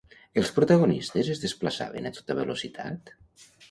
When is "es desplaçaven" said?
1.35-2.07